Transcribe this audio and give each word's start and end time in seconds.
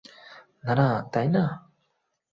না- 0.63 0.73
না, 0.79 0.87
তাইনা? 1.13 1.43